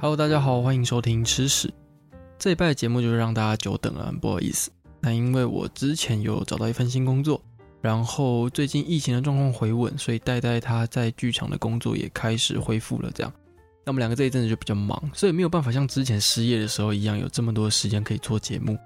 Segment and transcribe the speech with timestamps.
[0.00, 1.74] Hello，大家好，欢迎收听吃屎。
[2.38, 4.70] 这一拜节目就是让大家久等了，不好意思。
[5.00, 7.42] 那因为我之前有找到一份新工作，
[7.80, 13.10] 然后最近疫情的状况回稳，所以代代他在剧场的工作也开始恢复了。
[13.12, 13.32] 这样，
[13.84, 18.78] 那我们两个这一阵子就比较忙，所以没有办法像之前失业的时候一样有这么多时间可以做节目。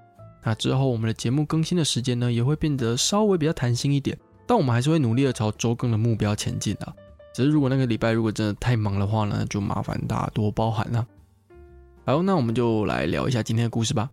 [0.43, 4.17] 那之后我们的节目更新的时间呢，也会变得稍微比较弹性一点，
[4.47, 6.95] 但我们还是会努力的朝周更的目标前进的。
[7.33, 11.05] 只是如果那个礼拜如果真的太忙的话呢，就麻烦大家多包涵了。
[12.05, 14.09] 好，那我们就来聊一下今天的故事吧。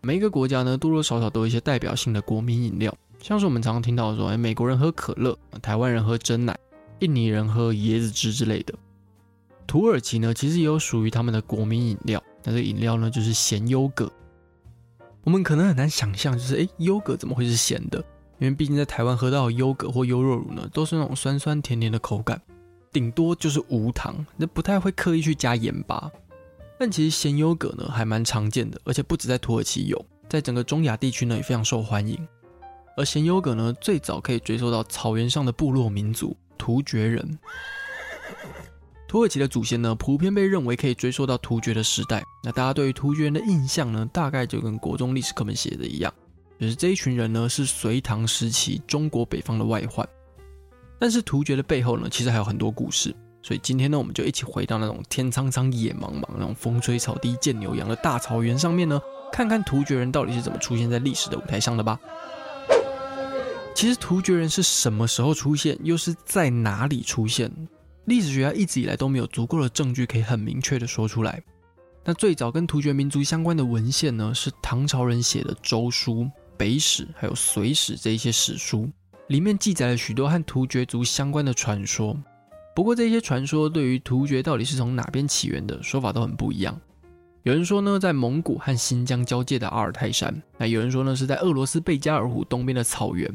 [0.00, 6.56] 每一个国家呢，多多少少都有一些代表性的国民饮料，像是我们常常听到说，哎，美国人喝可乐，台湾人喝真奶，
[7.00, 8.72] 印尼人喝椰子汁之类的。
[9.66, 14.10] 土耳其呢，其实也有属于他们的国民饮料，那这饮料呢，就是咸优格。
[15.24, 18.02] 我们可能很难想象，就是哎，优格怎么会是咸的？
[18.38, 22.40] 因为毕竟在台湾喝到的优格或优酪乳呢，都是那种酸酸甜甜的口感，
[22.92, 26.10] 顶多就是无糖，那不太会刻意去加盐巴。
[26.78, 32.16] 但其实咸优格呢还蛮常见的，而且不止在土耳其有，在整个中亚地区呢也非常受欢迎。
[32.96, 37.38] 而咸优格呢最早可以追溯到草原上的部落民族突厥人。
[39.08, 42.22] 土耳其的祖先呢普遍被认为可以追溯到突厥的时代。
[42.44, 46.12] 那大家对于突厥人的印象呢，大概就跟国中历史课本写的一样。
[46.58, 50.08] 就是这一群人呢，是隋唐时期中国北方的外患，
[50.98, 53.14] 但是突厥的背后呢，其实还有很多故事。
[53.40, 59.00] 所以今天呢，我们就一起回到那种天苍苍、野茫茫、那种风吹草低见牛羊的大草原上面呢，
[59.32, 61.98] 看看突厥人到底是怎么出现在历史的舞台上的吧。
[63.74, 67.48] 其实突厥人是什么时候出现，又是在哪里出现？
[68.06, 71.40] 历史学家一直以来都没有足够的证据可以很明确的说出来。
[72.04, 76.24] 那最早跟突厥民族相关的文献呢，是唐朝人写的《周书》。
[76.58, 78.90] 北史还有隋史这一些史书
[79.28, 82.16] 里面记载了许多和突厥族相关的传说，
[82.74, 86.78] 不过这些传说对于突厥到底是从哪边起源的说法都很不一样。
[87.44, 93.30] 有人说呢，在蒙古和新疆交界的阿尔泰山；那有人说呢，是在俄罗斯贝加尔湖东边的草原；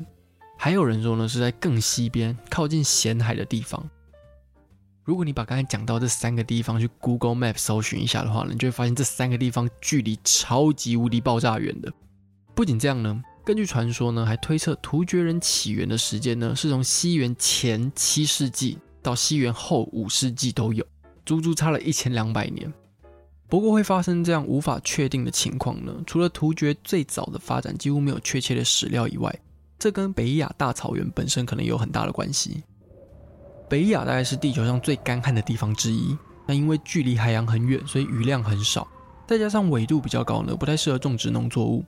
[0.57, 3.89] 还有人说呢，是在更西边靠近咸海的地方。
[5.03, 11.91] 如果你把刚才讲到这三个地方去 Google Map 搜寻一下的话呢，你就会发现这三个地方距离超级无敌爆炸远的。
[12.55, 20.85] 不仅这样呢，根据传说呢，还推测突厥人起源的时间呢，是从西元前七世纪到西元后五世纪都有，
[21.25, 22.71] 足足差了一千两百年。
[23.49, 29.33] 不过会发生这样无法确定的情况呢，除了突厥最早的发展几乎没有确切的史料以外，
[29.79, 32.63] 这跟北亚大草原本身可能有很大的关系。
[33.67, 36.15] 北亚大概是地球上最干旱的地方之一，
[36.45, 38.87] 那因为距离海洋很远，所以雨量很少，
[39.27, 41.83] 再加上纬度比较高呢，不太适合种植农作物。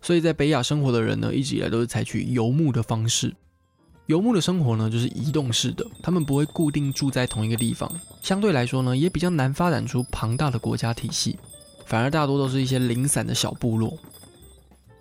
[0.00, 3.34] 所以在北亚生活的人呢，一直以来都是采取游牧的方式。
[4.06, 7.92] 游牧的生活呢，就是移动式的，他们不会固定住在同一个地方，
[8.22, 11.38] 相对来说呢，也比较难发展出庞大的国家体系，
[11.84, 13.98] 反而大多都是一些零散的小部落。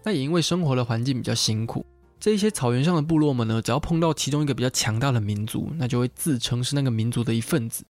[0.03, 1.85] 那也因为生活的环境比较辛苦，
[2.19, 7.85] 这一些草原上的部落们呢，只要碰到其中一个比较强大的民族，那就会自称是那个民族的一份子。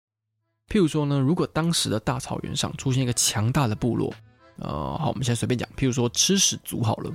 [0.69, 4.15] 譬如说呢，如果当时的大草原上出现一个强大的部落。
[4.59, 7.11] 呃，好，我们现在随便讲，譬如说吃屎族好了。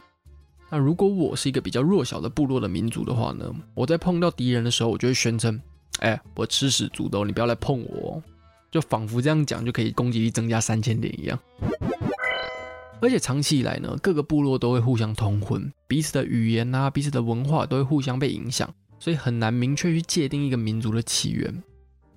[0.69, 5.61] 那如果我是一个比较弱小的部落的民族的话呢，我在碰到敌人的时候，我就会宣称，
[5.99, 8.21] 哎、我吃屎族的，你不要来碰我，
[8.69, 11.39] 就仿佛这样讲就可以攻击力增加三千点一样。
[12.99, 18.69] 而且长期以来呢，各个部落都会互相通婚，彼此的语言啊，彼此的文化都会互相被影响，
[18.99, 21.63] 所以很难明确去界定一个民族的起源。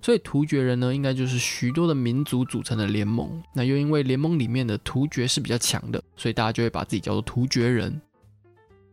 [0.01, 3.41] 所以突厥人呢，应该就是许多的民族组成的联盟。
[3.53, 8.01] 那又因为联盟里面的突厥是比较强的，所以大家就会把自己叫做突厥人。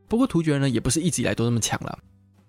[0.07, 1.99] 不过突厥人呢，也不是一直以来都那么强了。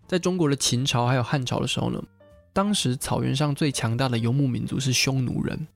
[0.08, 2.04] 在中国的秦朝还有汉朝的时候呢，
[2.52, 5.68] 当时草原上最强大的游牧民族是匈奴人。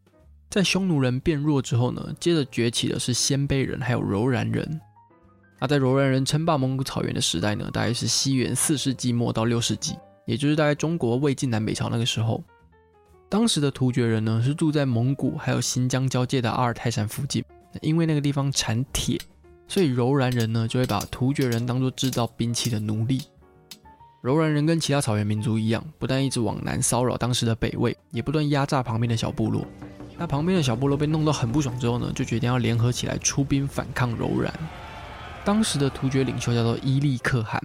[0.49, 4.81] 在匈奴人变弱之后呢，接着崛起的是鲜卑人还有柔然人。
[5.59, 9.95] 那在柔然人称霸蒙古草原的时代呢，大概是西元四世纪末到六世纪，
[10.25, 12.43] 也就是大概中国魏晋南北朝那个时候。
[13.33, 17.43] 当时的突厥人呢，是住在蒙古还有新疆交界的阿尔泰山附近，
[17.81, 19.19] 因为那个地方产铁，
[19.67, 23.23] 所以柔然人呢就会把突厥人当作制造兵器的奴隶。
[24.21, 29.65] 柔然人跟其他草原民族一样，不但一直往南骚扰当时的北魏，也不断压榨旁边的小部落。
[30.15, 34.53] 那旁边的小部落被弄到很不爽之后呢，就决定要联合起来出兵反抗柔然。
[35.43, 37.59] 当时的突厥领袖叫做伊利可汗。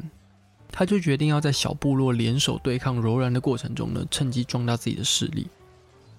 [0.70, 5.46] 他就决定要在小部落联手对抗柔然的过程中呢，趁机壮大自己的势力。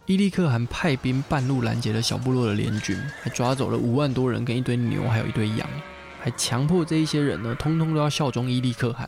[0.10, 5.70] 伊利可汗派兵半路拦截了小部落的联军，还抓走了五万多人跟一堆牛，还有一堆羊，
[6.20, 9.08] 还强迫这一些人呢，通通都要效忠伊利可汗。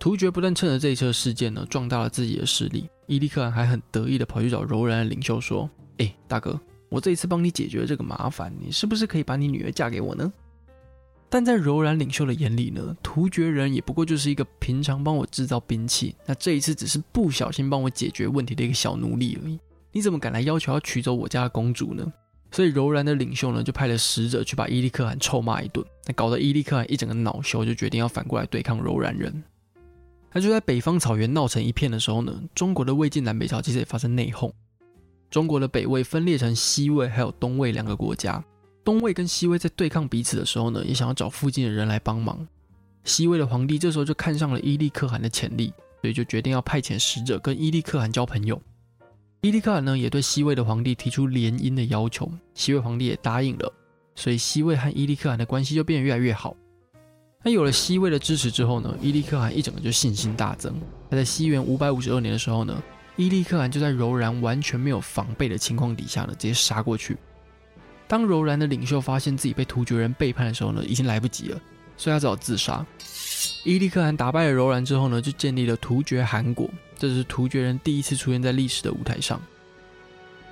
[0.00, 10.32] 突厥不但趁着这一次事件呢，壮大了自己的势力，伊利可汗还很得意的跑去找柔然的领袖说：“哎，大哥，我这一次帮你解决了这个麻烦，你是不是可以把你女儿嫁给我呢？
[11.28, 19.56] 但在柔然领袖的眼里呢，突厥人也不过就是一个平常帮我制造兵器，那这一次只是不小心帮我解决问题的一个小奴隶而已。
[19.94, 22.04] 你怎么敢来要求要娶走我家的公主呢？
[22.50, 29.42] 所以柔然的领袖呢，就派了使者去把伊利可汗臭骂一顿，那搞得伊利可汗一整个恼羞，就决定要反过来对抗柔然人。
[30.32, 34.50] 那就在北方草原闹成一片的时候呢，中国的魏晋南北朝其实也发生内讧，
[35.30, 38.44] 中国的北魏分裂成西魏还有东魏两个国家。
[38.84, 42.46] 东魏跟西魏在对抗彼此的时候呢，也想要找附近的人来帮忙。
[43.04, 48.60] 西魏的皇帝这时候就看上了伊利可汗的潜力，所以就决定要派遣使者跟伊利可汗交朋友。
[49.44, 53.70] 伊利可汗呢也对西魏的皇帝提出联姻的要求，西魏皇帝也答应了，
[54.14, 56.56] 所以西魏和伊利可汗的关系就变得越来越好。
[57.42, 60.74] 那有了西魏的支持之后呢，伊利可汗一整个就信心大增。
[61.10, 62.82] 他在西元五百五十二年的时候呢，
[63.16, 67.14] 伊利可汗就在柔然完全没有防备的情况底下呢，直接杀过去。
[68.08, 71.60] 当柔然的领袖发现自己被突厥人背叛的时候呢，已经来不及了，
[71.98, 72.82] 所以他只好自杀。
[73.64, 76.68] 伊利可汗打败了柔然之后呢，就建立了突厥汗国，
[76.98, 79.40] 这是突厥人第一次出现在历史的舞台上。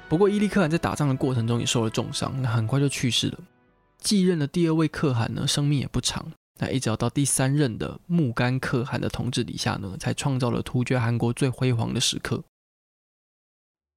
[0.08, 3.38] 不过伊利可汗在打仗的过程中也受了重伤，那很快就去世了。
[3.98, 12.42] 继任的第二位可汗呢，生命也不长，那一直要到第三任的木干可汗的统治底下呢，才创造了突厥汗国最辉煌的时刻。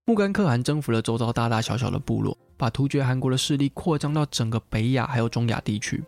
[0.06, 6.04] 木干可汗征服了周遭大大小小的部落，把突厥汗国的势力扩张到整个北亚还有中亚地区。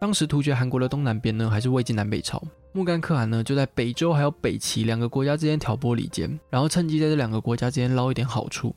[0.00, 2.42] 当时突厥汗国的东南边呢，还是魏晋南北朝。
[2.72, 8.74] 木干可汗呢，就在北周还有北齐两个国家之间挑拨离间，然后趁机在这两个国家之间捞一点好处。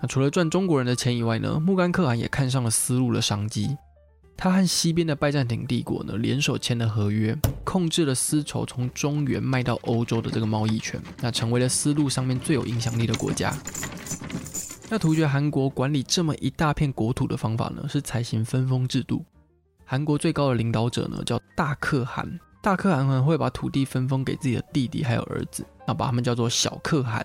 [0.00, 3.76] 那除了赚中国人的钱以外呢，木干可汗也看上了丝路的商机。
[4.38, 13.54] 他和西边的拜占庭帝国呢，联手签了合约，控制了丝绸从中原卖到欧洲的这个贸易权，那成为了丝路上面最有影响力的国家。
[14.88, 19.24] 那突厥汗国管理这么一大片国土的方法呢，是采行分封制度。
[19.88, 22.28] 韩国最高的领导者呢，叫大可汗，
[22.60, 27.24] 大可汗呢会把土地分封给自己的弟弟还有儿子，那把他们叫做小可汗。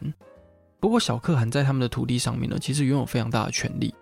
[0.79, 3.93] 不过小可汗在他们的土地上面呢，其实拥有非常大的权力。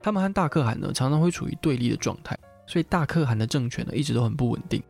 [0.00, 2.38] 他们和大可汗呢，常常会处于对立的状态，
[2.68, 4.80] 所以大可汗的政权呢，一直都很不稳定。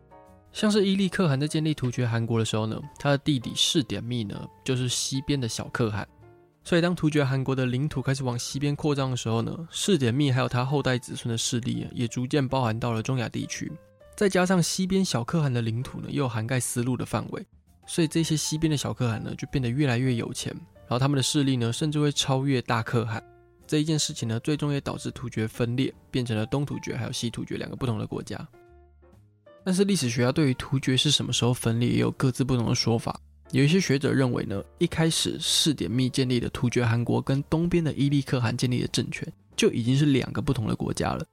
[0.53, 6.07] 像是伊利可汗在建立突厥汗国的时候呢，他的弟弟士典密呢，就是西边的小可汗。
[6.65, 13.71] 所以当突厥汗国的领土开始往西边扩张的时候呢，世典密还有他后代子孙的势力也逐渐包含到了中亚地区。
[14.15, 17.45] 再加上西边小可汗的领土呢，又涵盖丝路的范围，
[17.87, 23.23] 所以这些西边的小可汗呢，就变得越来越有钱，然后他们的势力呢，甚至会超越大可汗。
[23.67, 28.39] 这一件事情呢，最终也导致突厥分裂，变成了东突厥还有西突厥两个不同的国家。
[29.65, 33.19] 但是历史学家对于突厥是什么时候分裂也有各自不同的说法。
[33.53, 41.25] 有一些学者认为呢，一开始士典密建立的突厥汗国跟东边的伊利可汗建立的政权就已经是两个不同的国家了。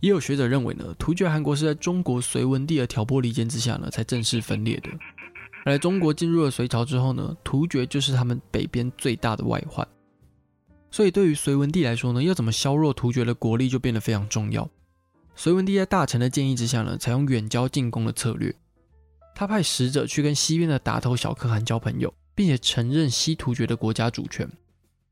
[0.00, 4.90] 也有学者认为呢，突厥汗国是在中国隋文帝的挑拨离间之下呢，才正式分裂的。
[5.64, 9.88] 而中国进入了隋朝之后呢，突厥就是他们北边最大的外患。
[10.90, 14.68] 所以，对于隋文帝来说呢，要怎么削弱突厥的国力就变得非常重要。
[15.34, 18.54] 隋文帝在大臣的建议之下呢，采用远交近攻的策略。
[19.38, 24.50] 他派使者去跟西边的达头小可汗交朋友，并且承认西突厥的国家主权。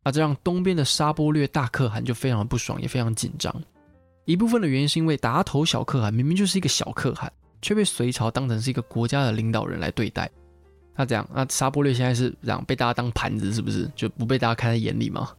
[0.03, 3.55] 啊，这让东边的沙波略大可汗就非常的不爽，也非常紧张。
[4.25, 10.31] 一部分的原因是因为达头小可汗明明就是一个小可汗，却被隋朝当成是一个国家的领导人来对待。
[10.97, 15.33] 那这样，那沙波略现在是这样被大家当盘子，是不是就不被大家看在眼里吗？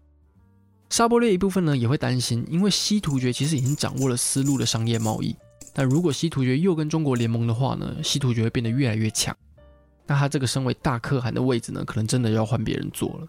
[0.92, 5.36] 沙波略一部分呢也会担心，因为西突厥其实已经掌握了丝路的商业贸易，
[5.78, 9.36] 但如果西突厥又跟中国联盟的话呢，西突厥会变得越来越强，
[10.08, 13.28] 那他这个身为大可汗的位置呢，可能真的要换别人坐了。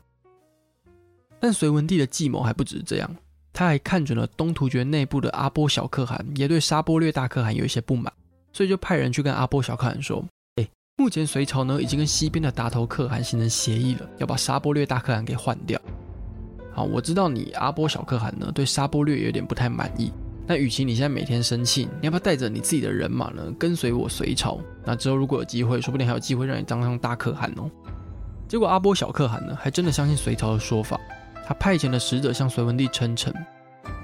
[1.40, 3.16] 但隋文帝的计谋还不止这样，
[3.52, 8.12] 他还看准了东突厥内部的阿波小可汗也对沙波略大可汗有一些不满，
[8.52, 10.24] 所以就派人去跟阿波小可汗说
[10.56, 15.80] ：“哎，目前隋朝呢已经跟西边的达头可汗形成协议了，要把沙波略大可汗给换掉。”
[16.72, 20.12] 好，我知道你阿波小可汗呢，对沙波略有点不太满意。
[20.46, 24.60] 那与其你现在每天生气，你要不要带着你自己的人马呢，跟随我隋朝？
[24.84, 27.68] 那之后如果有机会，说不定还有机会让你当上大可汗哦。
[28.48, 31.00] 结果阿波小可汗呢，还真的相信隋朝的说法，
[31.44, 33.34] 他派遣了使者向隋文帝称臣。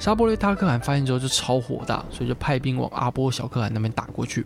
[0.00, 4.44] 沙波略大可汗发现之后就超火大，所以就派兵往阿波小可汗那边打过去。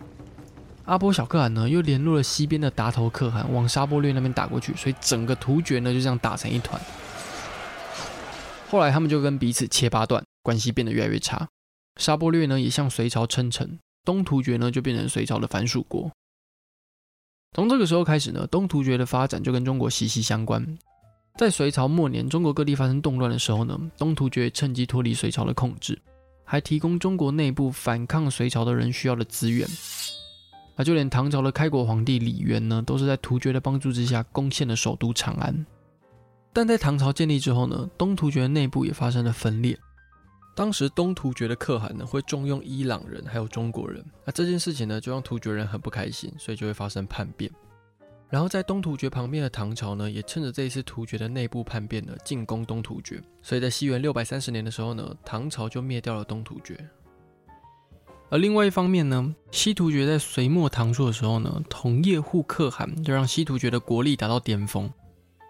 [0.85, 6.79] 阿波小可汗呢，又联络了西边的达头可汗往沙波略那边打过去，所以整个突厥呢就这样打成一团。
[8.69, 11.47] 后来他们就跟彼此切八段，关系变得越来越差。
[11.97, 16.11] 沙波略呢也向隋朝称臣，东突厥呢就变成隋朝的藩属国。
[17.53, 20.77] 从这个时候开始呢，东突厥的发展就跟中国息息相关。
[21.37, 25.99] 在隋朝末年，中国各地发生动乱的时候呢，东突厥趁机脱离隋朝的控制，
[26.43, 29.67] 还提供中国内部反抗隋朝的人需要的资源。
[30.75, 35.65] 啊，就连唐朝的开国皇帝李渊呢，都是在突厥的帮助之下攻陷了首都长安。
[36.53, 39.77] 但在唐朝建立之后呢，东突厥内部也发生了分裂。
[40.57, 47.51] 当时东突厥的可汗呢，会重用伊朗人还有中国人，那这件事情呢，就让突厥人很不开心，所以就会发生叛变。
[48.27, 53.21] 然后在东突厥旁边的唐朝呢，也趁着这一次突厥的内部叛变呢，进攻东突厥。
[53.43, 56.75] 所以在西元六百三十年的时候呢，唐朝就灭掉了东突厥。
[58.31, 64.91] 而另外一方面呢，西突厥在隋末唐初的时候呢，同叶护可汗就让西突厥的国力达到巅峰。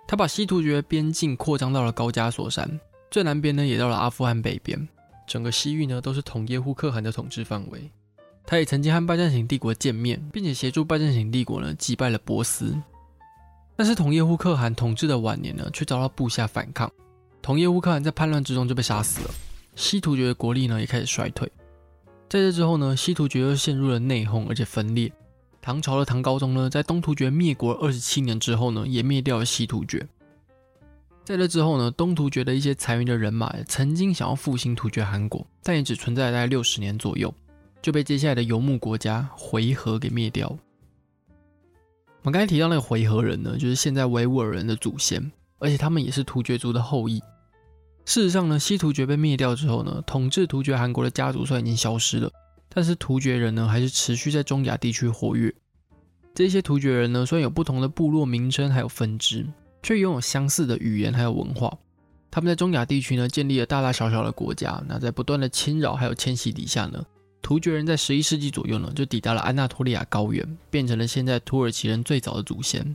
[0.06, 2.78] 他把西突厥边境扩张到了高加索山，
[3.10, 4.88] 最南边呢也到了阿富汗北边，
[5.28, 7.92] 整个西域呢都是统叶护可汗的统治范围。
[8.46, 12.74] 他也曾经和拜占庭帝国见面，并且协助拜占庭帝国呢击败了波斯。
[13.76, 16.92] 但是统叶护可汗统治的晚年呢，却遭到部下反抗，
[17.42, 19.32] 统叶护可汗在叛乱之中就被杀死了。
[19.76, 21.52] 西突厥的国力呢也开始衰退。
[22.30, 25.12] 在这之后呢，西突厥又陷入了内讧，而且分裂。
[25.62, 30.08] 唐朝的唐高宗呢，在东突厥灭国二十七年之后呢，也灭掉了西突厥。
[31.28, 37.34] 在这之后呢，东突厥的一些残余的人马曾经想要复兴突厥汗国，但也只存在大概六十年左右。
[37.82, 40.48] 就被接下来的游牧国家回纥给灭掉。
[40.48, 45.30] 我们刚才提到那个回纥人呢，就是现在维吾尔人的祖先，
[45.60, 47.20] 而且他们也是突厥族的后裔。
[48.06, 52.32] 事实上呢，西突厥被灭掉之后呢，统治突厥汗国的家族虽然已经消失了，
[52.70, 55.54] 但是突厥人呢还是持续在中亚地区活跃。
[56.34, 59.46] 这些突厥人呢，虽然有不同的部落名称还有分支，
[59.88, 61.74] 却拥有相似的语言还有文化。
[62.30, 64.84] 他们在中亚地区呢，建立了大大小小的国家。
[64.86, 67.02] 那在不断的侵扰还有迁徙底下呢，
[67.42, 72.94] 突厥人在十一世纪左右呢，就抵达了安纳托利亚高原，变成了现在土耳其人最早的祖先。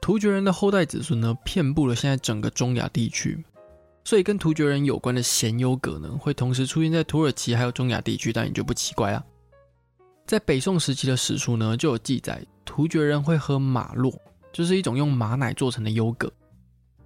[0.00, 3.44] 突厥人的后代子孙呢，遍布了现在整个中亚地区，
[4.02, 9.24] 所以跟突厥人有关的鲜优格呢，会同时出现在土耳其还有中亚地区，但也就不奇怪了。
[10.26, 14.12] 在北宋时期的史书呢，就有记载，突厥人会喝马酪，
[14.56, 16.32] 就是一种用马奶做成的优格。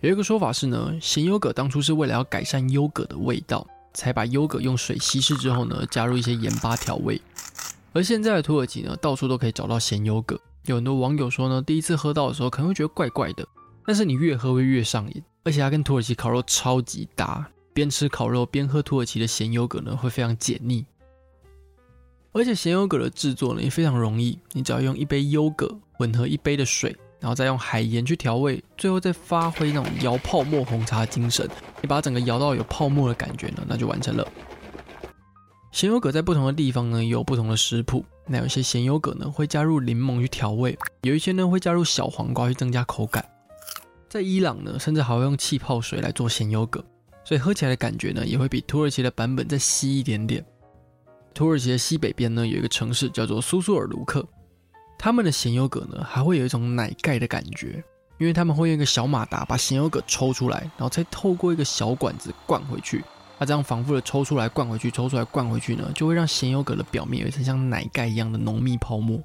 [0.02, 3.66] 有一个说法是呢，咸优格当初是为了要改善优格的味道。
[3.92, 7.21] 才把优格用水稀释之后呢，加入一些盐巴调味。
[7.92, 10.40] 而现在的土耳其呢，到处都可以找到咸优格。
[10.66, 13.45] 有很多网友说呢，第一次喝到的时候可能会觉得怪怪的，
[13.85, 20.87] 但是你越喝会越上瘾，而且它跟土耳其烤肉超级搭，边吃烤肉边喝土耳其的咸优格呢，会非常解腻。
[22.30, 26.97] 而且咸优格的制作呢也非常容易，你只要用一杯优格混合一杯的水。
[27.21, 31.49] 然后再用海盐去调味，最后再发挥那种摇泡沫红茶精神，
[31.83, 34.27] 你把整个摇到有泡沫的感觉呢，那就完成了。
[35.71, 38.05] 咸优格在不同的地方呢，也有不同的食谱。
[38.27, 43.25] 那有些咸优格呢会加入柠檬去调味，有一些呢会加入小黄瓜去增加口感。
[44.09, 46.85] 在伊朗呢，甚至还会用气泡水来做咸优格，
[47.23, 50.45] 所以喝起来的感觉呢也会比土耳其的版本再稀一点点。
[51.35, 54.27] 土耳其的西北边呢有一个城市叫做苏苏尔卢克。
[55.02, 57.83] 他们的咸优格呢，还会有一种奶盖的感觉，
[58.19, 63.02] 因为他们会用一个小马达把咸优格抽出来，然后再透过一个小管子灌回去。
[63.38, 69.19] 那这样反复的抽出来、灌回去、抽出来、灌回去呢，就会让咸优格的表面有一层像奶盖一样的浓密泡沫。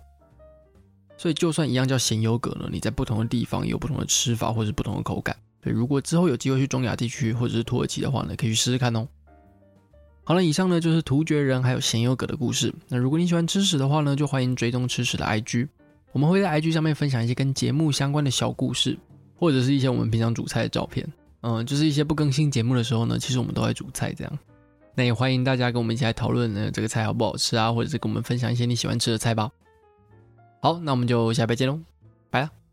[1.17, 5.35] 所以，就算一样叫咸优格呢，你在不同的地方有不同的吃法或者是不同的口感。
[5.61, 9.05] 所以，如果之后有机会去中亚地区或者是土耳其的话呢，可以去试试看哦。
[10.27, 12.73] 好了，以上呢就是突厥人还有咸优格的故事。
[12.89, 15.67] 那如果你喜欢吃屎的话呢，就欢迎追踪吃屎的 IG，
[16.11, 18.97] 我们会在 IG 上面分享一些跟节目相关的小故事，
[19.35, 21.07] 或者是一些我们平常煮菜的照片。
[21.41, 24.39] 嗯，就是一些不更新节目的时候呢，其实我们都在煮菜这样。
[24.95, 29.51] 那也欢迎大家跟我们一起来讨论呢，这个菜好不好吃啊，或者是跟我们分享一些你喜欢吃的菜吧。
[30.59, 31.79] 好，那我们就下回见喽，
[32.31, 32.64] 拜了。